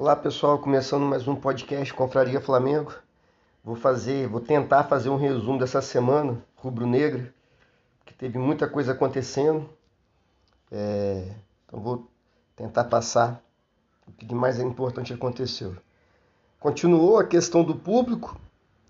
Olá 0.00 0.14
pessoal, 0.14 0.60
começando 0.60 1.02
mais 1.02 1.26
um 1.26 1.34
podcast 1.34 1.92
Confraria 1.92 2.40
Flamengo. 2.40 2.94
Vou 3.64 3.74
fazer, 3.74 4.28
vou 4.28 4.40
tentar 4.40 4.84
fazer 4.84 5.08
um 5.08 5.16
resumo 5.16 5.58
dessa 5.58 5.82
semana 5.82 6.40
rubro-negra, 6.54 7.34
que 8.06 8.14
teve 8.14 8.38
muita 8.38 8.68
coisa 8.68 8.92
acontecendo. 8.92 9.68
É, 10.70 11.34
então 11.66 11.80
vou 11.80 12.08
tentar 12.54 12.84
passar 12.84 13.42
o 14.06 14.12
que 14.12 14.24
de 14.24 14.36
mais 14.36 14.60
importante 14.60 15.12
aconteceu. 15.12 15.74
Continuou 16.60 17.18
a 17.18 17.26
questão 17.26 17.64
do 17.64 17.74
público, 17.74 18.40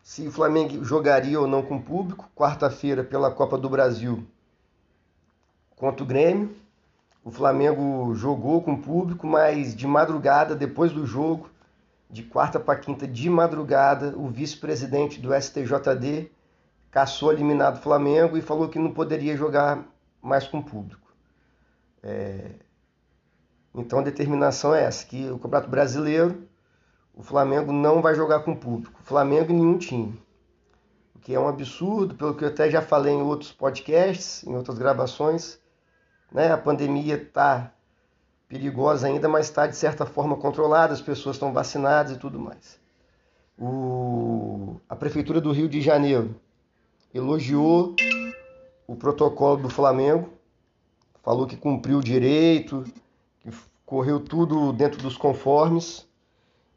se 0.02 0.28
o 0.28 0.30
Flamengo 0.30 0.84
jogaria 0.84 1.40
ou 1.40 1.46
não 1.46 1.62
com 1.62 1.80
público, 1.80 2.28
quarta-feira 2.36 3.02
pela 3.02 3.30
Copa 3.30 3.56
do 3.56 3.70
Brasil 3.70 4.26
contra 5.74 6.02
o 6.02 6.06
Grêmio. 6.06 6.54
O 7.28 7.30
Flamengo 7.30 8.14
jogou 8.14 8.62
com 8.62 8.72
o 8.72 8.80
público, 8.80 9.26
mas 9.26 9.76
de 9.76 9.86
madrugada, 9.86 10.56
depois 10.56 10.92
do 10.92 11.04
jogo, 11.04 11.50
de 12.08 12.22
quarta 12.22 12.58
para 12.58 12.78
quinta 12.78 13.06
de 13.06 13.28
madrugada, 13.28 14.16
o 14.16 14.28
vice-presidente 14.28 15.20
do 15.20 15.38
STJD 15.38 16.30
caçou 16.90 17.30
eliminado 17.30 17.76
o 17.76 17.82
Flamengo 17.82 18.38
e 18.38 18.40
falou 18.40 18.70
que 18.70 18.78
não 18.78 18.94
poderia 18.94 19.36
jogar 19.36 19.84
mais 20.22 20.48
com 20.48 20.60
o 20.60 20.64
público. 20.64 21.12
É... 22.02 22.52
Então 23.74 23.98
a 23.98 24.02
determinação 24.02 24.74
é 24.74 24.84
essa, 24.84 25.04
que 25.04 25.28
o 25.28 25.38
Campeonato 25.38 25.68
Brasileiro, 25.68 26.48
o 27.14 27.22
Flamengo 27.22 27.72
não 27.72 28.00
vai 28.00 28.14
jogar 28.14 28.40
com 28.40 28.52
o 28.52 28.56
público. 28.56 29.00
O 29.02 29.04
Flamengo 29.04 29.52
e 29.52 29.54
nenhum 29.54 29.76
time. 29.76 30.18
O 31.14 31.18
que 31.18 31.34
é 31.34 31.38
um 31.38 31.46
absurdo, 31.46 32.14
pelo 32.14 32.34
que 32.34 32.44
eu 32.44 32.48
até 32.48 32.70
já 32.70 32.80
falei 32.80 33.12
em 33.12 33.20
outros 33.20 33.52
podcasts, 33.52 34.42
em 34.44 34.56
outras 34.56 34.78
gravações 34.78 35.60
né? 36.32 36.52
A 36.52 36.58
pandemia 36.58 37.14
está 37.16 37.72
perigosa 38.48 39.06
ainda, 39.06 39.28
mas 39.28 39.46
está 39.46 39.66
de 39.66 39.76
certa 39.76 40.06
forma 40.06 40.36
controlada, 40.36 40.92
as 40.92 41.02
pessoas 41.02 41.36
estão 41.36 41.52
vacinadas 41.52 42.16
e 42.16 42.18
tudo 42.18 42.38
mais. 42.38 42.78
O... 43.58 44.76
A 44.88 44.96
Prefeitura 44.96 45.40
do 45.40 45.52
Rio 45.52 45.68
de 45.68 45.80
Janeiro 45.80 46.34
elogiou 47.12 47.94
o 48.86 48.96
protocolo 48.96 49.62
do 49.62 49.68
Flamengo, 49.68 50.30
falou 51.22 51.46
que 51.46 51.56
cumpriu 51.56 51.98
o 51.98 52.02
direito, 52.02 52.84
que 53.40 53.50
correu 53.84 54.20
tudo 54.20 54.72
dentro 54.72 55.02
dos 55.02 55.16
conformes 55.16 56.06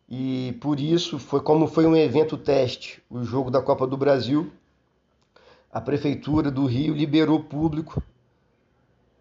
e 0.10 0.58
por 0.60 0.78
isso 0.78 1.18
foi 1.18 1.40
como 1.40 1.68
foi 1.68 1.86
um 1.86 1.96
evento 1.96 2.38
teste, 2.38 3.02
o 3.10 3.24
jogo 3.24 3.50
da 3.50 3.62
Copa 3.62 3.88
do 3.88 3.96
Brasil. 3.96 4.52
A 5.72 5.80
prefeitura 5.80 6.52
do 6.52 6.66
Rio 6.66 6.94
liberou 6.94 7.42
público 7.42 8.04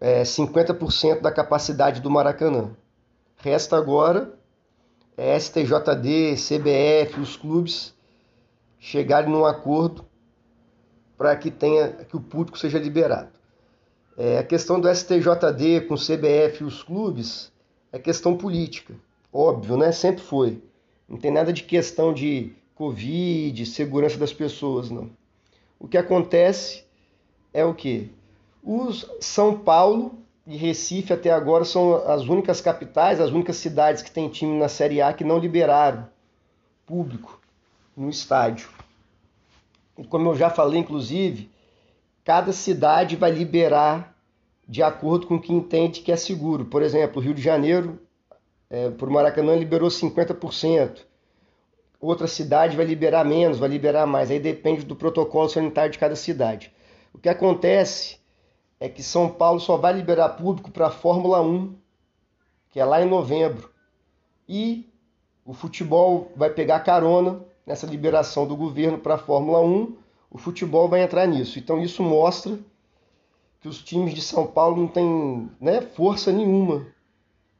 é, 0.01 0.23
50% 0.23 1.21
da 1.21 1.31
capacidade 1.31 2.01
do 2.01 2.09
Maracanã. 2.09 2.71
Resta 3.37 3.77
agora 3.77 4.33
é, 5.15 5.39
STJD, 5.39 6.35
CBF, 6.35 7.19
os 7.19 7.37
clubes 7.37 7.93
chegarem 8.79 9.29
num 9.29 9.45
acordo 9.45 10.03
para 11.15 11.35
que 11.35 11.51
tenha 11.51 11.89
que 11.89 12.17
o 12.17 12.19
público 12.19 12.57
seja 12.57 12.79
liberado. 12.79 13.29
É, 14.17 14.39
a 14.39 14.43
questão 14.43 14.79
do 14.79 14.93
STJD 14.93 15.81
com 15.87 15.93
o 15.93 15.97
CBF 15.97 16.61
e 16.61 16.63
os 16.63 16.81
clubes 16.81 17.51
é 17.91 17.99
questão 17.99 18.35
política, 18.35 18.95
óbvio, 19.31 19.77
né? 19.77 19.91
Sempre 19.91 20.23
foi. 20.23 20.63
Não 21.07 21.17
tem 21.17 21.29
nada 21.29 21.53
de 21.53 21.63
questão 21.63 22.13
de 22.13 22.53
Covid, 22.73 23.65
segurança 23.67 24.17
das 24.17 24.33
pessoas, 24.33 24.89
não. 24.89 25.11
O 25.79 25.87
que 25.87 25.97
acontece 25.97 26.83
é 27.53 27.63
o 27.63 27.75
que? 27.75 28.11
Os 28.63 29.09
São 29.19 29.57
Paulo 29.57 30.19
e 30.45 30.55
Recife 30.55 31.13
até 31.13 31.31
agora 31.31 31.65
são 31.65 31.95
as 32.07 32.23
únicas 32.23 32.61
capitais, 32.61 33.19
as 33.19 33.31
únicas 33.31 33.55
cidades 33.57 34.01
que 34.01 34.11
têm 34.11 34.29
time 34.29 34.57
na 34.57 34.67
Série 34.67 35.01
A 35.01 35.13
que 35.13 35.23
não 35.23 35.39
liberaram 35.39 36.07
público 36.85 37.39
no 37.95 38.09
estádio. 38.09 38.69
E 39.97 40.03
como 40.05 40.29
eu 40.29 40.35
já 40.35 40.49
falei, 40.49 40.79
inclusive, 40.79 41.49
cada 42.23 42.51
cidade 42.51 43.15
vai 43.15 43.31
liberar 43.31 44.15
de 44.67 44.81
acordo 44.81 45.27
com 45.27 45.35
o 45.35 45.41
que 45.41 45.53
entende 45.53 46.01
que 46.01 46.11
é 46.11 46.15
seguro. 46.15 46.65
Por 46.65 46.81
exemplo, 46.81 47.21
o 47.21 47.23
Rio 47.23 47.33
de 47.33 47.41
Janeiro, 47.41 47.99
é, 48.69 48.89
por 48.89 49.09
Maracanã, 49.09 49.55
liberou 49.55 49.89
50%. 49.89 51.01
Outra 51.99 52.25
cidade 52.25 52.77
vai 52.77 52.85
liberar 52.85 53.25
menos, 53.25 53.59
vai 53.59 53.69
liberar 53.69 54.07
mais. 54.07 54.31
Aí 54.31 54.39
depende 54.39 54.85
do 54.85 54.95
protocolo 54.95 55.49
sanitário 55.49 55.91
de 55.91 55.99
cada 55.99 56.15
cidade. 56.15 56.73
O 57.13 57.19
que 57.19 57.29
acontece 57.29 58.20
é 58.81 58.89
que 58.89 59.03
São 59.03 59.29
Paulo 59.29 59.59
só 59.59 59.77
vai 59.77 59.93
liberar 59.93 60.29
público 60.29 60.71
para 60.71 60.87
a 60.87 60.91
Fórmula 60.91 61.39
1, 61.39 61.75
que 62.71 62.79
é 62.79 62.83
lá 62.83 62.99
em 62.99 63.07
novembro. 63.07 63.69
E 64.49 64.89
o 65.45 65.53
futebol 65.53 66.31
vai 66.35 66.49
pegar 66.49 66.79
carona 66.79 67.45
nessa 67.63 67.85
liberação 67.85 68.47
do 68.47 68.55
governo 68.55 68.97
para 68.97 69.13
a 69.13 69.19
Fórmula 69.19 69.61
1. 69.61 69.95
O 70.31 70.37
futebol 70.39 70.89
vai 70.89 71.03
entrar 71.03 71.27
nisso. 71.27 71.59
Então 71.59 71.79
isso 71.79 72.01
mostra 72.01 72.57
que 73.59 73.67
os 73.67 73.83
times 73.83 74.15
de 74.15 74.21
São 74.21 74.47
Paulo 74.47 74.77
não 74.77 74.87
têm 74.87 75.47
né, 75.59 75.81
força 75.81 76.31
nenhuma. 76.31 76.87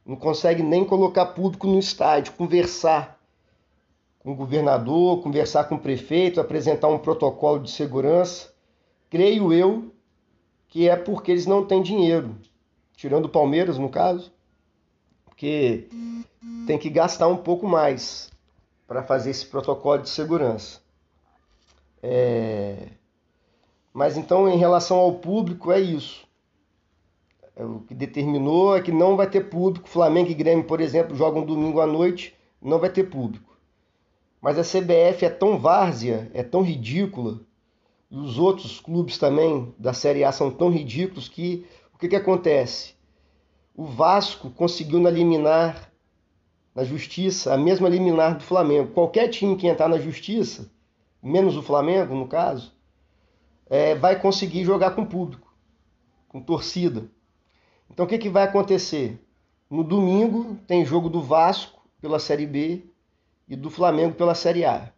Não 0.04 0.16
conseguem 0.16 0.66
nem 0.66 0.84
colocar 0.84 1.26
público 1.26 1.68
no 1.68 1.78
estádio, 1.78 2.32
conversar 2.32 3.16
com 4.18 4.32
o 4.32 4.36
governador, 4.36 5.22
conversar 5.22 5.64
com 5.68 5.76
o 5.76 5.80
prefeito, 5.80 6.40
apresentar 6.40 6.88
um 6.88 6.98
protocolo 6.98 7.60
de 7.60 7.70
segurança. 7.70 8.52
Creio 9.08 9.52
eu 9.52 9.92
que 10.72 10.88
é 10.88 10.96
porque 10.96 11.30
eles 11.30 11.44
não 11.44 11.66
têm 11.66 11.82
dinheiro. 11.82 12.34
Tirando 12.96 13.26
o 13.26 13.28
Palmeiras, 13.28 13.76
no 13.76 13.90
caso, 13.90 14.32
porque 15.26 15.86
tem 16.66 16.78
que 16.78 16.88
gastar 16.88 17.28
um 17.28 17.36
pouco 17.36 17.68
mais 17.68 18.30
para 18.86 19.02
fazer 19.02 19.28
esse 19.28 19.44
protocolo 19.44 20.00
de 20.00 20.08
segurança. 20.08 20.80
É... 22.02 22.88
Mas 23.92 24.16
então, 24.16 24.48
em 24.48 24.56
relação 24.56 24.96
ao 24.96 25.12
público, 25.16 25.70
é 25.70 25.78
isso. 25.78 26.26
É 27.54 27.62
o 27.62 27.80
que 27.80 27.94
determinou 27.94 28.74
é 28.74 28.80
que 28.80 28.90
não 28.90 29.14
vai 29.14 29.28
ter 29.28 29.50
público. 29.50 29.86
Flamengo 29.86 30.30
e 30.30 30.34
Grêmio, 30.34 30.64
por 30.64 30.80
exemplo, 30.80 31.14
jogam 31.14 31.44
domingo 31.44 31.82
à 31.82 31.86
noite, 31.86 32.34
não 32.62 32.78
vai 32.78 32.88
ter 32.88 33.04
público. 33.10 33.58
Mas 34.40 34.58
a 34.58 34.62
CBF 34.62 35.26
é 35.26 35.28
tão 35.28 35.58
várzea, 35.58 36.30
é 36.32 36.42
tão 36.42 36.62
ridícula, 36.62 37.42
e 38.12 38.16
os 38.18 38.38
outros 38.38 38.78
clubes 38.78 39.16
também 39.16 39.74
da 39.78 39.94
Série 39.94 40.22
A 40.22 40.30
são 40.30 40.50
tão 40.50 40.68
ridículos 40.68 41.30
que 41.30 41.66
o 41.94 41.98
que, 41.98 42.08
que 42.08 42.16
acontece? 42.16 42.94
O 43.74 43.86
Vasco 43.86 44.50
conseguiu 44.50 45.00
na 45.00 45.08
liminar, 45.08 45.90
na 46.74 46.84
justiça, 46.84 47.54
a 47.54 47.56
mesma 47.56 47.88
liminar 47.88 48.36
do 48.36 48.44
Flamengo. 48.44 48.92
Qualquer 48.92 49.28
time 49.28 49.56
que 49.56 49.66
entrar 49.66 49.88
na 49.88 49.98
justiça, 49.98 50.70
menos 51.22 51.56
o 51.56 51.62
Flamengo, 51.62 52.14
no 52.14 52.28
caso, 52.28 52.74
é, 53.70 53.94
vai 53.94 54.20
conseguir 54.20 54.62
jogar 54.62 54.90
com 54.90 55.06
público, 55.06 55.56
com 56.28 56.42
torcida. 56.42 57.10
Então 57.90 58.04
o 58.04 58.08
que, 58.08 58.18
que 58.18 58.28
vai 58.28 58.42
acontecer? 58.42 59.18
No 59.70 59.82
domingo 59.82 60.58
tem 60.66 60.84
jogo 60.84 61.08
do 61.08 61.22
Vasco 61.22 61.82
pela 61.98 62.18
Série 62.18 62.46
B 62.46 62.84
e 63.48 63.56
do 63.56 63.70
Flamengo 63.70 64.14
pela 64.14 64.34
Série 64.34 64.66
A 64.66 64.92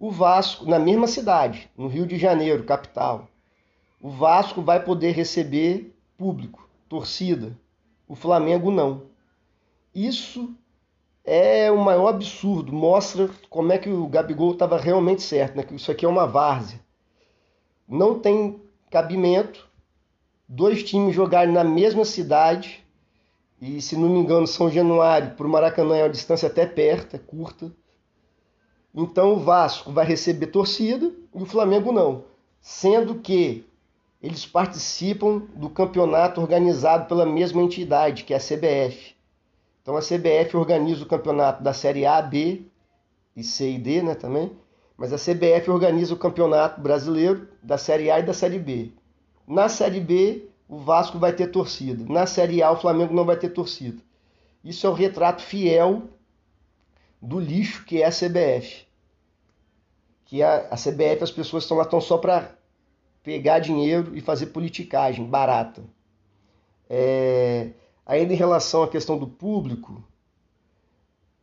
o 0.00 0.10
Vasco, 0.10 0.64
na 0.64 0.78
mesma 0.78 1.06
cidade, 1.06 1.70
no 1.76 1.86
Rio 1.86 2.06
de 2.06 2.16
Janeiro, 2.16 2.64
capital, 2.64 3.28
o 4.00 4.08
Vasco 4.08 4.62
vai 4.62 4.82
poder 4.82 5.10
receber 5.10 5.94
público, 6.16 6.66
torcida. 6.88 7.54
O 8.08 8.14
Flamengo 8.14 8.70
não. 8.70 9.02
Isso 9.94 10.54
é 11.22 11.70
o 11.70 11.76
maior 11.76 12.08
absurdo. 12.08 12.72
Mostra 12.72 13.28
como 13.50 13.72
é 13.72 13.78
que 13.78 13.90
o 13.90 14.08
Gabigol 14.08 14.52
estava 14.52 14.78
realmente 14.78 15.20
certo, 15.20 15.56
né? 15.56 15.62
que 15.62 15.74
isso 15.74 15.90
aqui 15.90 16.06
é 16.06 16.08
uma 16.08 16.26
várzea. 16.26 16.80
Não 17.86 18.18
tem 18.18 18.58
cabimento 18.90 19.68
dois 20.48 20.82
times 20.82 21.14
jogarem 21.14 21.52
na 21.52 21.62
mesma 21.62 22.06
cidade. 22.06 22.82
E 23.60 23.82
se 23.82 23.98
não 23.98 24.08
me 24.08 24.18
engano, 24.18 24.46
São 24.46 24.70
Januário 24.70 25.32
para 25.32 25.46
o 25.46 25.50
Maracanã 25.50 25.94
é 25.94 26.04
uma 26.04 26.08
distância 26.08 26.46
até 26.46 26.64
perto, 26.64 27.16
é 27.16 27.18
curta. 27.18 27.70
Então 28.94 29.34
o 29.34 29.38
Vasco 29.38 29.92
vai 29.92 30.04
receber 30.04 30.48
torcida 30.48 31.12
e 31.34 31.42
o 31.42 31.46
Flamengo 31.46 31.92
não, 31.92 32.24
sendo 32.60 33.16
que 33.16 33.64
eles 34.22 34.44
participam 34.44 35.42
do 35.54 35.70
campeonato 35.70 36.40
organizado 36.40 37.06
pela 37.06 37.24
mesma 37.24 37.62
entidade, 37.62 38.24
que 38.24 38.34
é 38.34 38.36
a 38.36 38.40
CBF. 38.40 39.14
Então 39.80 39.96
a 39.96 40.00
CBF 40.00 40.56
organiza 40.56 41.02
o 41.02 41.08
campeonato 41.08 41.62
da 41.62 41.72
Série 41.72 42.04
A, 42.04 42.20
B 42.20 42.62
e 43.34 43.42
C 43.42 43.70
e 43.70 43.78
D, 43.78 44.02
né, 44.02 44.14
também. 44.14 44.52
Mas 44.96 45.12
a 45.12 45.16
CBF 45.16 45.70
organiza 45.70 46.12
o 46.12 46.18
campeonato 46.18 46.80
brasileiro 46.80 47.48
da 47.62 47.78
Série 47.78 48.10
A 48.10 48.18
e 48.18 48.22
da 48.22 48.34
Série 48.34 48.58
B. 48.58 48.92
Na 49.46 49.68
Série 49.68 50.00
B, 50.00 50.48
o 50.68 50.76
Vasco 50.76 51.18
vai 51.18 51.32
ter 51.32 51.46
torcida. 51.46 52.04
Na 52.12 52.26
Série 52.26 52.62
A, 52.62 52.70
o 52.70 52.76
Flamengo 52.76 53.14
não 53.14 53.24
vai 53.24 53.36
ter 53.36 53.48
torcida. 53.48 54.02
Isso 54.62 54.86
é 54.86 54.90
o 54.90 54.92
retrato 54.92 55.42
fiel 55.42 56.02
do 57.20 57.38
lixo 57.38 57.84
que 57.84 58.02
é 58.02 58.06
a 58.06 58.10
CBF. 58.10 58.86
Que 60.24 60.42
a, 60.42 60.68
a 60.70 60.76
CBF, 60.76 61.22
as 61.22 61.30
pessoas 61.30 61.64
estão 61.64 61.76
lá 61.76 61.84
tão 61.84 62.00
só 62.00 62.18
para 62.18 62.56
pegar 63.22 63.58
dinheiro 63.58 64.16
e 64.16 64.20
fazer 64.20 64.46
politicagem 64.46 65.24
barata. 65.24 65.82
É, 66.88 67.70
ainda 68.06 68.32
em 68.32 68.36
relação 68.36 68.82
à 68.82 68.88
questão 68.88 69.18
do 69.18 69.26
público, 69.26 70.02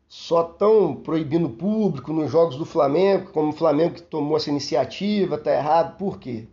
só 0.08 0.42
estão 0.42 0.96
proibindo 0.96 1.50
público 1.50 2.14
nos 2.14 2.32
jogos 2.32 2.56
do 2.56 2.66
Flamengo, 2.66 3.32
como 3.32 3.50
o 3.50 3.56
Flamengo 3.56 3.96
que 3.96 4.02
tomou 4.02 4.38
essa 4.38 4.50
iniciativa, 4.50 5.36
está 5.36 5.54
errado. 5.54 5.98
Por 5.98 6.18
quê? 6.18 6.48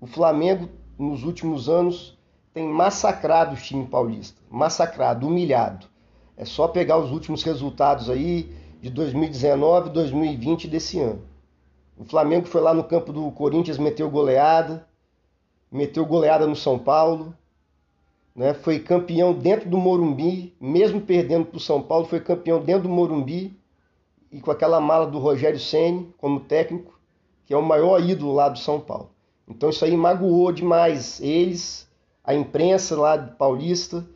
O 0.00 0.06
Flamengo, 0.06 0.68
nos 0.98 1.22
últimos 1.22 1.68
anos, 1.68 2.18
tem 2.52 2.66
massacrado 2.66 3.54
o 3.54 3.58
time 3.58 3.86
paulista. 3.86 4.40
Massacrado, 4.50 5.26
humilhado. 5.26 5.86
É 6.38 6.44
só 6.44 6.68
pegar 6.68 6.98
os 6.98 7.10
últimos 7.10 7.42
resultados 7.42 8.08
aí 8.08 8.48
de 8.80 8.90
2019, 8.90 9.90
2020 9.90 10.68
desse 10.68 11.00
ano. 11.00 11.20
O 11.96 12.04
Flamengo 12.04 12.46
foi 12.46 12.60
lá 12.60 12.72
no 12.72 12.84
campo 12.84 13.12
do 13.12 13.28
Corinthians, 13.32 13.76
meteu 13.76 14.08
goleada, 14.08 14.86
meteu 15.68 16.06
goleada 16.06 16.46
no 16.46 16.54
São 16.54 16.78
Paulo, 16.78 17.34
né? 18.36 18.54
foi 18.54 18.78
campeão 18.78 19.32
dentro 19.34 19.68
do 19.68 19.76
Morumbi, 19.76 20.54
mesmo 20.60 21.00
perdendo 21.00 21.46
para 21.46 21.56
o 21.56 21.60
São 21.60 21.82
Paulo, 21.82 22.06
foi 22.06 22.20
campeão 22.20 22.62
dentro 22.62 22.84
do 22.84 22.88
Morumbi 22.88 23.58
e 24.30 24.40
com 24.40 24.52
aquela 24.52 24.80
mala 24.80 25.08
do 25.08 25.18
Rogério 25.18 25.58
Ceni 25.58 26.14
como 26.18 26.38
técnico, 26.38 27.00
que 27.46 27.52
é 27.52 27.56
o 27.56 27.62
maior 27.62 28.00
ídolo 28.00 28.32
lá 28.32 28.48
do 28.48 28.60
São 28.60 28.78
Paulo. 28.78 29.10
Então 29.48 29.70
isso 29.70 29.84
aí 29.84 29.96
magoou 29.96 30.52
demais 30.52 31.20
eles, 31.20 31.90
a 32.22 32.32
imprensa 32.32 32.96
lá 32.96 33.18
Paulista, 33.18 34.06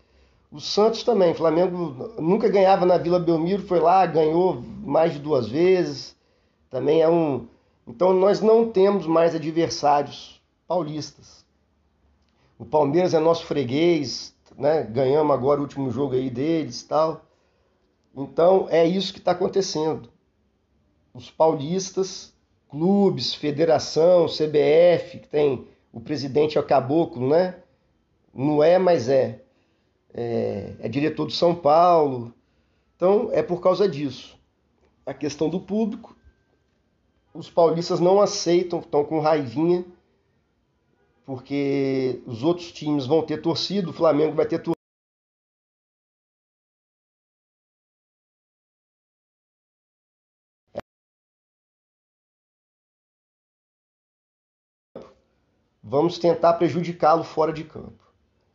o 0.52 0.60
Santos 0.60 1.02
também. 1.02 1.32
O 1.32 1.34
Flamengo 1.34 2.12
nunca 2.20 2.49
ganhava 2.49 2.84
na 2.84 2.99
Vila 2.99 3.19
Belmiro, 3.19 3.62
foi 3.62 3.81
lá, 3.81 4.04
ganhou 4.04 4.62
mais 4.84 5.14
de 5.14 5.19
duas 5.19 5.49
vezes. 5.49 6.14
Também 6.69 7.00
é 7.00 7.08
um. 7.08 7.49
Então 7.87 8.12
nós 8.12 8.40
não 8.40 8.70
temos 8.70 9.06
mais 9.06 9.34
adversários 9.34 10.40
paulistas. 10.69 11.44
O 12.58 12.66
Palmeiras 12.66 13.14
é 13.14 13.19
nosso 13.19 13.46
freguês, 13.46 14.34
né? 14.56 14.82
Ganhamos 14.84 15.34
agora 15.34 15.58
o 15.58 15.62
último 15.62 15.90
jogo 15.90 16.14
aí 16.14 16.28
deles, 16.28 16.82
tal. 16.82 17.22
Então 18.14 18.66
é 18.70 18.87
isso 18.87 19.12
que 19.12 19.19
está 19.19 19.32
acontecendo. 19.32 20.10
Os 21.14 21.31
paulistas, 21.31 22.32
clubes, 22.69 23.34
federação, 23.34 24.26
CBF, 24.26 25.19
que 25.19 25.28
tem 25.28 25.66
o 25.93 26.00
presidente 26.00 26.56
é 26.56 26.60
o 26.60 26.66
caboclo, 26.66 27.28
né? 27.28 27.56
Não 28.34 28.62
é, 28.62 28.78
mas 28.78 29.08
é. 29.08 29.41
É. 30.14 30.74
É 30.80 30.88
diretor 30.88 31.26
do 31.26 31.32
São 31.32 31.54
Paulo. 31.54 32.34
Então 32.96 33.30
é 33.32 33.42
por 33.42 33.60
causa 33.60 33.88
disso. 33.88 34.38
A 35.04 35.12
questão 35.12 35.48
do 35.48 35.60
público, 35.60 36.16
os 37.34 37.50
paulistas 37.50 37.98
não 38.00 38.20
aceitam, 38.20 38.78
estão 38.80 39.04
com 39.04 39.20
raivinha 39.20 39.84
porque 41.24 42.22
os 42.26 42.42
outros 42.42 42.72
times 42.72 43.06
vão 43.06 43.24
ter 43.24 43.40
torcido, 43.40 43.90
o 43.90 43.92
Flamengo 43.92 44.34
vai 44.34 44.46
ter 44.46 44.58
torcido. 44.58 44.76
Vamos 55.82 56.18
tentar 56.18 56.54
prejudicá-lo 56.54 57.24
fora 57.24 57.52
de 57.52 57.64
campo. 57.64 58.11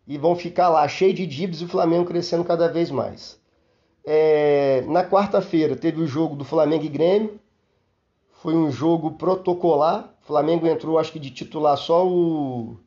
E 0.07 0.17
vão 0.17 0.35
ficar 0.35 0.69
lá 0.69 0.87
cheio 0.87 1.13
de 1.13 1.27
dívidas 1.27 1.61
e 1.61 1.65
o 1.65 1.67
Flamengo 1.67 2.05
crescendo 2.05 2.43
cada 2.43 2.67
vez 2.69 2.89
mais. 2.89 3.39
É... 4.05 4.81
na 4.87 5.03
quarta-feira 5.03 5.75
teve 5.75 6.01
o 6.01 6.07
jogo 6.07 6.35
do 6.35 6.45
Flamengo 6.45 6.85
e 6.85 6.89
Grêmio. 6.89 7.39
Foi 8.41 8.55
um 8.55 8.71
jogo 8.71 9.11
protocolar. 9.11 10.13
O 10.23 10.27
Flamengo 10.27 10.65
entrou, 10.65 10.97
acho 10.97 11.11
que 11.11 11.19
de 11.19 11.31
titular 11.31 11.75
só 11.75 12.07
o, 12.07 12.77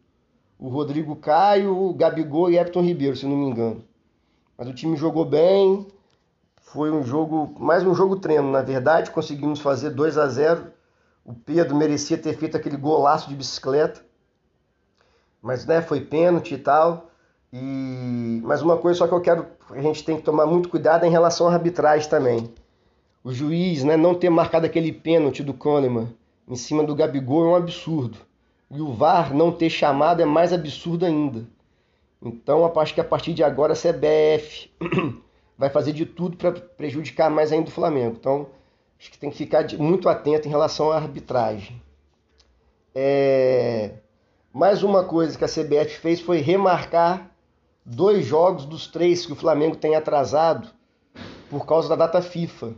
o 0.58 0.68
Rodrigo 0.68 1.16
Caio, 1.16 1.76
o 1.76 1.92
Gabigol 1.92 2.50
e 2.50 2.56
Everton 2.56 2.82
Ribeiro, 2.82 3.16
se 3.16 3.26
não 3.26 3.36
me 3.36 3.46
engano. 3.46 3.84
Mas 4.56 4.68
o 4.68 4.74
time 4.74 4.96
jogou 4.96 5.24
bem. 5.24 5.86
Foi 6.60 6.90
um 6.90 7.02
jogo, 7.02 7.52
mais 7.58 7.82
um 7.84 7.94
jogo 7.94 8.16
treino, 8.16 8.50
na 8.50 8.62
verdade. 8.62 9.10
Conseguimos 9.10 9.58
fazer 9.60 9.90
2 9.90 10.16
a 10.16 10.28
0 10.28 10.70
O 11.24 11.34
Pedro 11.34 11.74
merecia 11.74 12.16
ter 12.16 12.36
feito 12.36 12.56
aquele 12.56 12.76
golaço 12.76 13.28
de 13.28 13.34
bicicleta. 13.34 14.04
Mas 15.42 15.66
né, 15.66 15.82
foi 15.82 16.00
pênalti 16.00 16.54
e 16.54 16.58
tal. 16.58 17.09
E 17.52 18.40
mas 18.44 18.62
uma 18.62 18.76
coisa 18.76 18.98
só 18.98 19.06
que 19.06 19.14
eu 19.14 19.20
quero, 19.20 19.46
a 19.70 19.80
gente 19.80 20.04
tem 20.04 20.16
que 20.16 20.22
tomar 20.22 20.46
muito 20.46 20.68
cuidado 20.68 21.04
é 21.04 21.08
em 21.08 21.10
relação 21.10 21.48
à 21.48 21.52
arbitragem 21.52 22.08
também 22.08 22.52
o 23.22 23.32
juiz 23.32 23.84
né, 23.84 23.96
não 23.96 24.14
ter 24.14 24.30
marcado 24.30 24.66
aquele 24.66 24.92
pênalti 24.92 25.42
do 25.42 25.54
Kahneman 25.54 26.08
em 26.48 26.56
cima 26.56 26.82
do 26.82 26.94
Gabigol 26.94 27.44
é 27.44 27.48
um 27.48 27.54
absurdo. 27.54 28.18
E 28.70 28.80
o 28.80 28.92
VAR 28.92 29.34
não 29.34 29.52
ter 29.52 29.68
chamado 29.68 30.22
é 30.22 30.24
mais 30.24 30.52
absurdo 30.52 31.04
ainda. 31.04 31.44
Então, 32.22 32.70
acho 32.76 32.94
que 32.94 33.00
a 33.00 33.04
partir 33.04 33.34
de 33.34 33.42
agora 33.42 33.72
a 33.72 33.76
CBF 33.76 34.70
vai 35.56 35.70
fazer 35.70 35.92
de 35.92 36.06
tudo 36.06 36.36
para 36.36 36.52
prejudicar 36.52 37.30
mais 37.30 37.52
ainda 37.52 37.68
o 37.68 37.72
Flamengo. 37.72 38.16
Então, 38.18 38.48
acho 38.98 39.10
que 39.10 39.18
tem 39.18 39.30
que 39.30 39.36
ficar 39.36 39.66
muito 39.78 40.08
atento 40.08 40.46
em 40.46 40.50
relação 40.50 40.90
à 40.90 40.96
arbitragem. 40.96 41.80
É... 42.94 43.92
Mais 44.52 44.82
uma 44.82 45.04
coisa 45.04 45.36
que 45.38 45.44
a 45.44 45.48
CBF 45.48 45.98
fez 45.98 46.20
foi 46.20 46.38
remarcar 46.38 47.30
dois 47.84 48.24
jogos 48.24 48.64
dos 48.64 48.86
três 48.86 49.26
que 49.26 49.32
o 49.32 49.36
Flamengo 49.36 49.76
tem 49.76 49.94
atrasado 49.94 50.68
por 51.48 51.66
causa 51.66 51.88
da 51.88 51.96
data 51.96 52.22
FIFA 52.22 52.74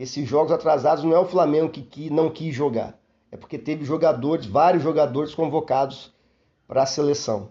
esses 0.00 0.26
jogos 0.26 0.50
atrasados 0.50 1.04
não 1.04 1.14
é 1.14 1.18
o 1.18 1.26
Flamengo 1.26 1.68
que, 1.68 1.82
que 1.82 2.08
não 2.08 2.30
quis 2.30 2.54
jogar. 2.54 2.98
É 3.30 3.36
porque 3.36 3.58
teve 3.58 3.84
jogadores, 3.84 4.46
vários 4.46 4.82
jogadores 4.82 5.34
convocados 5.34 6.10
para 6.66 6.84
a 6.84 6.86
seleção. 6.86 7.50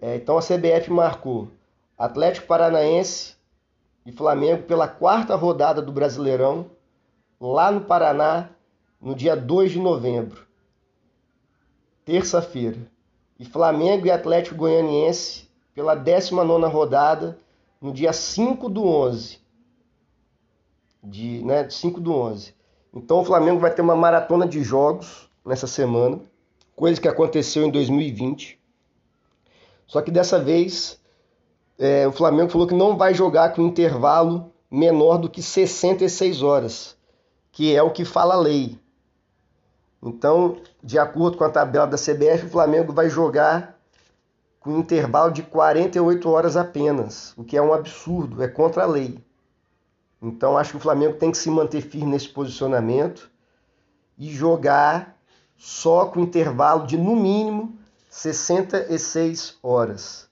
É, 0.00 0.14
então 0.14 0.38
a 0.38 0.40
CBF 0.40 0.92
marcou 0.92 1.48
Atlético 1.98 2.46
Paranaense 2.46 3.34
e 4.06 4.12
Flamengo 4.12 4.62
pela 4.62 4.86
quarta 4.86 5.34
rodada 5.34 5.82
do 5.82 5.90
Brasileirão, 5.90 6.70
lá 7.40 7.68
no 7.72 7.80
Paraná, 7.80 8.50
no 9.00 9.12
dia 9.12 9.34
2 9.34 9.72
de 9.72 9.80
novembro, 9.80 10.46
terça-feira. 12.04 12.78
E 13.40 13.44
Flamengo 13.44 14.06
e 14.06 14.10
Atlético 14.12 14.54
Goianiense 14.54 15.47
pela 15.78 15.94
19 15.94 16.66
rodada, 16.66 17.38
no 17.80 17.92
dia 17.92 18.12
5 18.12 18.68
do 18.68 18.84
11, 18.84 19.38
de, 21.04 21.40
né, 21.44 21.62
de 21.62 21.72
5 21.72 22.00
do 22.00 22.12
11. 22.12 22.52
Então 22.92 23.20
o 23.20 23.24
Flamengo 23.24 23.60
vai 23.60 23.72
ter 23.72 23.82
uma 23.82 23.94
maratona 23.94 24.44
de 24.44 24.60
jogos 24.60 25.30
nessa 25.46 25.68
semana, 25.68 26.18
coisa 26.74 27.00
que 27.00 27.06
aconteceu 27.06 27.64
em 27.64 27.70
2020. 27.70 28.58
Só 29.86 30.02
que 30.02 30.10
dessa 30.10 30.40
vez 30.40 31.00
é, 31.78 32.08
o 32.08 32.12
Flamengo 32.12 32.50
falou 32.50 32.66
que 32.66 32.74
não 32.74 32.96
vai 32.96 33.14
jogar 33.14 33.54
com 33.54 33.62
intervalo 33.62 34.52
menor 34.68 35.16
do 35.16 35.30
que 35.30 35.40
66 35.40 36.42
horas, 36.42 36.96
que 37.52 37.72
é 37.72 37.80
o 37.80 37.92
que 37.92 38.04
fala 38.04 38.34
a 38.34 38.40
lei. 38.40 38.76
Então, 40.02 40.56
de 40.82 40.98
acordo 40.98 41.38
com 41.38 41.44
a 41.44 41.50
tabela 41.50 41.86
da 41.86 41.96
CBF, 41.96 42.46
o 42.46 42.50
Flamengo 42.50 42.92
vai 42.92 43.08
jogar 43.08 43.77
com 44.60 44.78
intervalo 44.78 45.32
de 45.32 45.42
48 45.42 46.30
horas 46.30 46.56
apenas, 46.56 47.32
o 47.36 47.44
que 47.44 47.56
é 47.56 47.62
um 47.62 47.72
absurdo, 47.72 48.42
é 48.42 48.48
contra 48.48 48.82
a 48.82 48.86
lei. 48.86 49.18
Então 50.20 50.58
acho 50.58 50.72
que 50.72 50.76
o 50.76 50.80
Flamengo 50.80 51.14
tem 51.14 51.30
que 51.30 51.38
se 51.38 51.50
manter 51.50 51.80
firme 51.80 52.12
nesse 52.12 52.28
posicionamento 52.28 53.30
e 54.18 54.30
jogar 54.30 55.16
só 55.56 56.06
com 56.06 56.20
intervalo 56.20 56.86
de 56.86 56.96
no 56.96 57.14
mínimo 57.14 57.76
66 58.10 59.58
horas. 59.62 60.28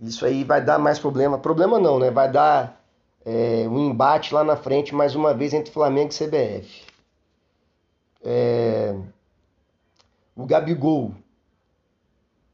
Isso 0.00 0.24
aí 0.24 0.44
vai 0.44 0.62
dar 0.62 0.78
mais 0.78 0.98
problema. 0.98 1.38
Problema 1.38 1.78
não, 1.78 1.98
né? 1.98 2.10
Vai 2.10 2.30
dar 2.30 2.80
é, 3.24 3.66
um 3.68 3.78
embate 3.78 4.34
lá 4.34 4.44
na 4.44 4.56
frente 4.56 4.94
mais 4.94 5.14
uma 5.14 5.32
vez 5.32 5.52
entre 5.52 5.72
Flamengo 5.72 6.12
e 6.12 6.16
CBF. 6.16 6.82
É... 8.22 8.94
O 10.34 10.46
Gabigol. 10.46 11.14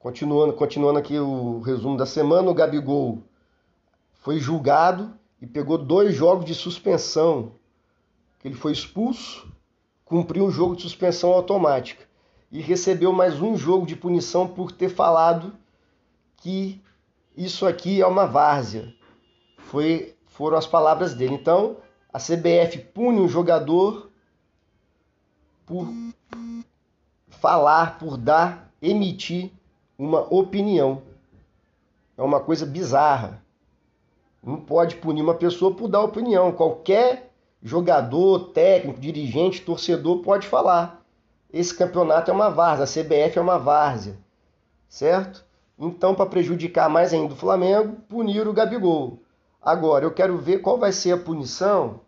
Continuando, 0.00 0.54
continuando 0.54 0.98
aqui 0.98 1.18
o 1.18 1.60
resumo 1.60 1.94
da 1.94 2.06
semana, 2.06 2.50
o 2.50 2.54
Gabigol 2.54 3.22
foi 4.14 4.40
julgado 4.40 5.12
e 5.42 5.46
pegou 5.46 5.76
dois 5.76 6.14
jogos 6.14 6.46
de 6.46 6.54
suspensão. 6.54 7.52
Que 8.38 8.48
ele 8.48 8.54
foi 8.54 8.72
expulso, 8.72 9.46
cumpriu 10.02 10.46
um 10.46 10.50
jogo 10.50 10.74
de 10.74 10.80
suspensão 10.80 11.32
automática 11.32 12.02
e 12.50 12.62
recebeu 12.62 13.12
mais 13.12 13.42
um 13.42 13.58
jogo 13.58 13.84
de 13.84 13.94
punição 13.94 14.48
por 14.48 14.72
ter 14.72 14.88
falado 14.88 15.52
que 16.38 16.82
isso 17.36 17.66
aqui 17.66 18.00
é 18.00 18.06
uma 18.06 18.24
várzea. 18.24 18.94
Foi, 19.58 20.16
foram 20.28 20.56
as 20.56 20.66
palavras 20.66 21.12
dele. 21.12 21.34
Então, 21.34 21.76
a 22.10 22.18
CBF 22.18 22.78
pune 22.94 23.20
um 23.20 23.28
jogador 23.28 24.10
por 25.66 25.86
falar, 27.28 27.98
por 27.98 28.16
dar, 28.16 28.72
emitir 28.80 29.59
uma 30.00 30.20
opinião. 30.32 31.02
É 32.16 32.22
uma 32.22 32.40
coisa 32.40 32.64
bizarra. 32.64 33.42
Não 34.42 34.56
pode 34.56 34.96
punir 34.96 35.20
uma 35.20 35.34
pessoa 35.34 35.74
por 35.74 35.88
dar 35.88 36.00
opinião. 36.00 36.52
Qualquer 36.52 37.30
jogador, 37.62 38.50
técnico, 38.52 38.98
dirigente, 38.98 39.60
torcedor 39.60 40.22
pode 40.22 40.46
falar. 40.46 41.04
Esse 41.52 41.74
campeonato 41.74 42.30
é 42.30 42.34
uma 42.34 42.48
várzea, 42.48 42.84
a 42.84 43.04
CBF 43.04 43.38
é 43.38 43.42
uma 43.42 43.58
várzea, 43.58 44.16
certo? 44.88 45.44
Então, 45.78 46.14
para 46.14 46.24
prejudicar 46.24 46.88
mais 46.88 47.12
ainda 47.12 47.34
o 47.34 47.36
Flamengo, 47.36 47.96
punir 48.08 48.48
o 48.48 48.52
Gabigol. 48.54 49.18
Agora, 49.60 50.04
eu 50.04 50.12
quero 50.12 50.38
ver 50.38 50.58
qual 50.58 50.78
vai 50.78 50.92
ser 50.92 51.12
a 51.12 51.18
punição 51.18 52.00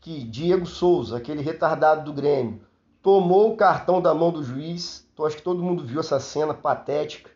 que 0.00 0.24
Diego 0.24 0.66
Souza, 0.66 1.16
aquele 1.16 1.40
retardado 1.40 2.04
do 2.04 2.12
Grêmio, 2.12 2.60
tomou 3.04 3.52
o 3.52 3.56
cartão 3.56 4.00
da 4.00 4.14
mão 4.14 4.32
do 4.32 4.42
juiz. 4.42 5.06
Então, 5.12 5.26
acho 5.26 5.36
que 5.36 5.42
todo 5.42 5.62
mundo 5.62 5.84
viu 5.84 6.00
essa 6.00 6.18
cena 6.18 6.54
patética. 6.54 7.30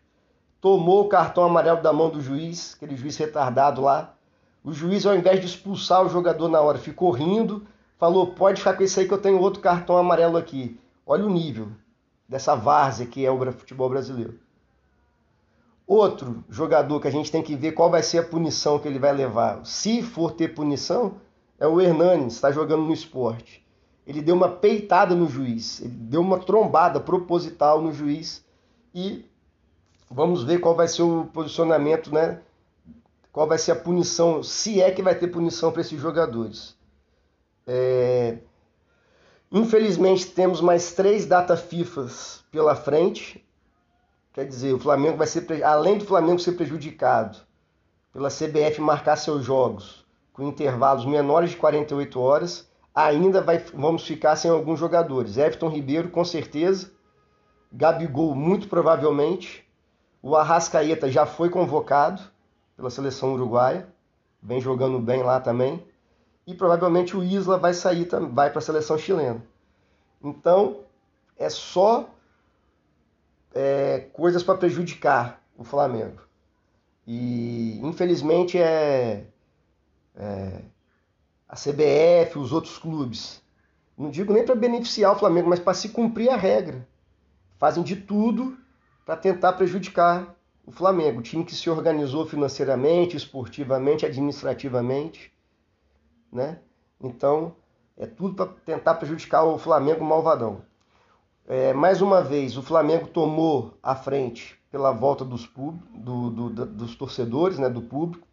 Tomou 0.62 1.04
o 1.04 1.08
cartão 1.08 1.44
amarelo 1.44 1.82
da 1.82 1.92
mão 1.92 2.08
do 2.08 2.22
juiz, 2.22 2.74
aquele 2.74 2.96
juiz 2.96 3.18
retardado 3.18 3.82
lá. 3.82 4.14
O 4.64 4.72
juiz, 4.72 5.04
ao 5.04 5.14
invés 5.14 5.40
de 5.40 5.46
expulsar 5.46 6.04
o 6.04 6.08
jogador 6.08 6.48
na 6.48 6.58
hora, 6.58 6.78
ficou 6.78 7.10
rindo, 7.10 7.66
falou: 7.98 8.28
pode 8.28 8.60
ficar 8.60 8.78
com 8.78 8.82
isso 8.82 8.98
aí 8.98 9.06
que 9.06 9.12
eu 9.12 9.20
tenho 9.20 9.38
outro 9.38 9.60
cartão 9.60 9.98
amarelo 9.98 10.38
aqui. 10.38 10.80
Olha 11.06 11.26
o 11.26 11.30
nível 11.30 11.68
dessa 12.26 12.56
várzea 12.56 13.06
que 13.06 13.24
é 13.24 13.30
o 13.30 13.52
futebol 13.52 13.90
brasileiro. 13.90 14.40
Outro 15.86 16.42
jogador 16.48 16.98
que 16.98 17.08
a 17.08 17.12
gente 17.12 17.30
tem 17.30 17.42
que 17.42 17.54
ver 17.54 17.72
qual 17.72 17.90
vai 17.90 18.02
ser 18.02 18.18
a 18.18 18.24
punição 18.24 18.78
que 18.78 18.88
ele 18.88 18.98
vai 18.98 19.12
levar. 19.12 19.64
Se 19.66 20.02
for 20.02 20.32
ter 20.32 20.54
punição, 20.54 21.16
é 21.60 21.66
o 21.66 21.78
Hernanes, 21.78 22.34
está 22.34 22.50
jogando 22.50 22.84
no 22.84 22.92
esporte. 22.92 23.67
Ele 24.08 24.22
deu 24.22 24.34
uma 24.34 24.48
peitada 24.48 25.14
no 25.14 25.28
juiz, 25.28 25.82
ele 25.82 25.90
deu 25.90 26.22
uma 26.22 26.38
trombada 26.38 26.98
proposital 26.98 27.82
no 27.82 27.92
juiz 27.92 28.42
e 28.94 29.26
vamos 30.10 30.42
ver 30.42 30.60
qual 30.60 30.74
vai 30.74 30.88
ser 30.88 31.02
o 31.02 31.26
posicionamento, 31.26 32.10
né? 32.10 32.40
Qual 33.30 33.46
vai 33.46 33.58
ser 33.58 33.72
a 33.72 33.76
punição, 33.76 34.42
se 34.42 34.80
é 34.80 34.90
que 34.90 35.02
vai 35.02 35.14
ter 35.14 35.28
punição 35.28 35.70
para 35.70 35.82
esses 35.82 36.00
jogadores. 36.00 36.74
É... 37.66 38.38
Infelizmente 39.52 40.30
temos 40.30 40.62
mais 40.62 40.92
três 40.92 41.26
data 41.26 41.54
FIFAs 41.54 42.42
pela 42.50 42.74
frente. 42.74 43.46
Quer 44.32 44.46
dizer, 44.46 44.72
o 44.72 44.78
Flamengo 44.78 45.18
vai 45.18 45.26
ser, 45.26 45.62
além 45.62 45.98
do 45.98 46.06
Flamengo 46.06 46.38
ser 46.38 46.52
prejudicado 46.52 47.36
pela 48.10 48.30
CBF 48.30 48.80
marcar 48.80 49.16
seus 49.16 49.44
jogos 49.44 50.06
com 50.32 50.44
intervalos 50.44 51.04
menores 51.04 51.50
de 51.50 51.56
48 51.56 52.18
horas, 52.18 52.67
ainda 52.94 53.40
vai, 53.40 53.58
vamos 53.58 54.06
ficar 54.06 54.36
sem 54.36 54.50
alguns 54.50 54.78
jogadores. 54.78 55.36
Everton 55.36 55.68
Ribeiro, 55.68 56.10
com 56.10 56.24
certeza. 56.24 56.90
Gabigol, 57.72 58.34
muito 58.34 58.68
provavelmente. 58.68 59.66
O 60.22 60.34
Arrascaeta 60.34 61.10
já 61.10 61.26
foi 61.26 61.48
convocado 61.48 62.22
pela 62.76 62.90
seleção 62.90 63.34
uruguaia, 63.34 63.88
vem 64.42 64.60
jogando 64.60 64.98
bem 64.98 65.22
lá 65.22 65.40
também. 65.40 65.86
E 66.46 66.54
provavelmente 66.54 67.16
o 67.16 67.22
Isla 67.22 67.58
vai 67.58 67.74
sair, 67.74 68.08
vai 68.32 68.50
para 68.50 68.58
a 68.58 68.62
seleção 68.62 68.96
chilena. 68.96 69.44
Então, 70.22 70.80
é 71.36 71.48
só 71.48 72.08
é, 73.54 74.06
coisas 74.12 74.42
para 74.42 74.58
prejudicar 74.58 75.42
o 75.56 75.62
Flamengo. 75.62 76.22
E 77.06 77.80
infelizmente 77.82 78.58
é 78.58 79.24
é, 80.18 80.62
a 81.48 81.56
CBF, 81.56 82.38
os 82.38 82.52
outros 82.52 82.76
clubes. 82.78 83.42
Não 83.96 84.10
digo 84.10 84.32
nem 84.32 84.44
para 84.44 84.54
beneficiar 84.54 85.12
o 85.12 85.18
Flamengo, 85.18 85.48
mas 85.48 85.58
para 85.58 85.74
se 85.74 85.88
cumprir 85.88 86.28
a 86.28 86.36
regra. 86.36 86.86
Fazem 87.58 87.82
de 87.82 87.96
tudo 87.96 88.56
para 89.04 89.16
tentar 89.16 89.54
prejudicar 89.54 90.36
o 90.66 90.70
Flamengo, 90.70 91.20
o 91.20 91.22
time 91.22 91.44
que 91.44 91.54
se 91.54 91.70
organizou 91.70 92.26
financeiramente, 92.26 93.16
esportivamente, 93.16 94.04
administrativamente, 94.04 95.32
né? 96.30 96.58
Então, 97.00 97.56
é 97.96 98.06
tudo 98.06 98.34
para 98.34 98.46
tentar 98.66 98.94
prejudicar 98.96 99.44
o 99.44 99.56
Flamengo 99.56 100.04
malvadão. 100.04 100.60
É, 101.46 101.72
mais 101.72 102.02
uma 102.02 102.22
vez, 102.22 102.58
o 102.58 102.62
Flamengo 102.62 103.08
tomou 103.08 103.78
a 103.82 103.94
frente 103.94 104.58
pela 104.70 104.92
volta 104.92 105.24
dos, 105.24 105.46
pub, 105.46 105.80
do, 105.94 106.28
do, 106.28 106.66
dos 106.66 106.94
torcedores, 106.94 107.58
né, 107.58 107.70
do 107.70 107.80
público. 107.80 108.27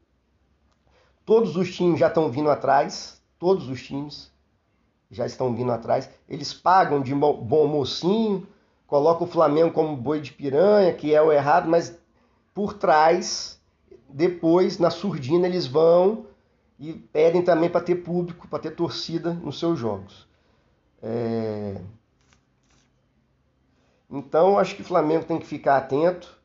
Todos 1.26 1.58
os 1.58 1.76
times 1.76 2.00
já 2.00 2.08
estão 2.08 2.30
vindo 2.30 2.52
atrás, 2.52 3.20
todos 3.40 3.68
os 3.68 3.82
times 3.84 4.32
já 5.10 5.26
estão 5.26 5.56
vindo 5.56 5.72
atrás. 5.72 6.08
Eles 6.30 6.54
pagam 6.54 7.02
de 7.02 7.16
bom 7.16 7.68
mocinho, 7.68 8.48
colocam 8.86 9.26
o 9.26 9.30
Flamengo 9.30 9.74
como 9.74 9.98
boi 9.98 10.22
de 10.22 10.32
piranha, 10.32 10.94
que 10.94 11.16
é 11.16 11.22
o 11.22 11.32
errado, 11.32 11.68
mas 11.68 11.98
por 12.54 12.74
trás, 12.74 13.60
depois, 14.08 14.78
na 14.78 14.92
surdina, 14.92 15.48
eles 15.48 15.66
vão 15.66 16.28
e 16.80 16.94
pedem 16.94 17.42
também 17.42 17.70
para 17.72 17.82
ter 17.82 17.96
público, 17.96 18.48
para 18.48 18.60
ter 18.60 18.72
torcida 18.72 19.34
nos 19.34 19.58
seus 19.58 19.80
jogos. 19.80 20.28
É... 21.02 21.82
Então, 24.12 24.60
acho 24.60 24.76
que 24.76 24.84
o 24.84 24.86
Flamengo 24.86 25.26
tem 25.26 25.40
que 25.40 25.48
ficar 25.48 25.78
atento. 25.78 26.38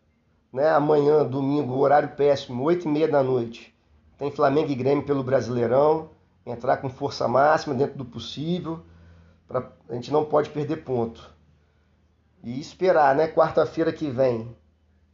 Né? 0.51 0.71
Amanhã, 0.71 1.23
domingo, 1.23 1.79
horário 1.79 2.09
péssimo, 2.17 2.65
8 2.65 2.89
e 2.89 2.91
meia 2.91 3.07
da 3.07 3.23
noite 3.23 3.70
tem 4.21 4.31
Flamengo 4.31 4.71
e 4.71 4.75
Grêmio 4.75 5.03
pelo 5.03 5.25
Brasileirão, 5.25 6.11
entrar 6.45 6.77
com 6.77 6.91
força 6.91 7.27
máxima 7.27 7.75
dentro 7.75 7.97
do 7.97 8.05
possível, 8.05 8.81
pra, 9.49 9.73
a 9.89 9.95
gente 9.95 10.12
não 10.12 10.27
pode 10.27 10.50
perder 10.50 10.85
ponto. 10.85 11.33
E 12.45 12.61
esperar, 12.61 13.17
né? 13.17 13.29
Quarta-feira 13.29 13.91
que 13.91 14.11
vem 14.11 14.55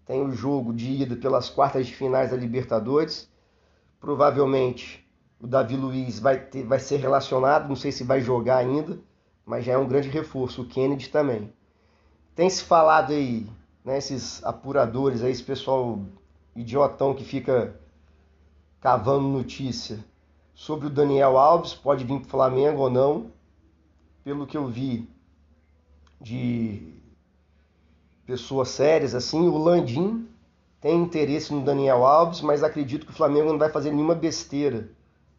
tem 0.04 0.20
o 0.24 0.32
jogo 0.32 0.72
de 0.74 1.02
ida 1.02 1.14
pelas 1.14 1.48
quartas 1.48 1.86
de 1.86 1.94
finais 1.94 2.32
da 2.32 2.36
Libertadores. 2.36 3.30
Provavelmente 4.00 5.08
o 5.40 5.46
Davi 5.46 5.76
Luiz 5.76 6.18
vai, 6.18 6.40
ter, 6.40 6.64
vai 6.64 6.80
ser 6.80 6.96
relacionado, 6.96 7.68
não 7.68 7.76
sei 7.76 7.92
se 7.92 8.02
vai 8.02 8.20
jogar 8.20 8.56
ainda, 8.56 8.98
mas 9.44 9.64
já 9.64 9.74
é 9.74 9.78
um 9.78 9.86
grande 9.86 10.08
reforço. 10.08 10.62
O 10.62 10.66
Kennedy 10.66 11.10
também. 11.10 11.52
Tem 12.34 12.50
se 12.50 12.64
falado 12.64 13.12
aí, 13.12 13.46
né, 13.84 13.98
esses 13.98 14.42
apuradores 14.42 15.22
aí, 15.22 15.30
esse 15.30 15.44
pessoal 15.44 16.00
idiotão 16.56 17.14
que 17.14 17.22
fica 17.22 17.85
cavando 18.86 19.26
notícia 19.26 19.98
sobre 20.54 20.86
o 20.86 20.90
Daniel 20.90 21.36
Alves, 21.36 21.74
pode 21.74 22.04
vir 22.04 22.20
para 22.20 22.26
o 22.28 22.30
Flamengo 22.30 22.82
ou 22.82 22.88
não. 22.88 23.32
Pelo 24.22 24.46
que 24.46 24.56
eu 24.56 24.68
vi 24.68 25.10
de 26.20 26.94
pessoas 28.24 28.68
sérias 28.68 29.12
assim, 29.12 29.48
o 29.48 29.58
Landim 29.58 30.28
tem 30.80 31.02
interesse 31.02 31.52
no 31.52 31.64
Daniel 31.64 32.06
Alves, 32.06 32.40
mas 32.42 32.62
acredito 32.62 33.06
que 33.06 33.10
o 33.10 33.16
Flamengo 33.16 33.50
não 33.50 33.58
vai 33.58 33.70
fazer 33.70 33.90
nenhuma 33.90 34.14
besteira 34.14 34.88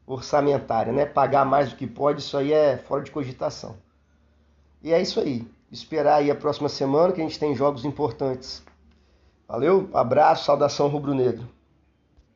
orçamentária, 0.05 0.91
né? 0.91 1.05
Pagar 1.05 1.45
mais 1.45 1.69
do 1.69 1.77
que 1.77 1.87
pode, 1.87 2.19
isso 2.19 2.35
aí 2.35 2.51
é 2.51 2.75
fora 2.75 3.01
de 3.01 3.11
cogitação. 3.11 3.77
E 4.83 4.91
é 4.91 5.01
isso 5.01 5.21
aí. 5.21 5.49
Esperar 5.71 6.15
aí 6.15 6.29
a 6.29 6.35
próxima 6.35 6.67
semana 6.67 7.13
que 7.13 7.21
a 7.21 7.23
gente 7.23 7.39
tem 7.39 7.55
jogos 7.55 7.85
importantes. 7.85 8.61
Valeu, 9.47 9.89
abraço, 9.93 10.43
saudação 10.43 10.89
rubro-negro. 10.89 11.55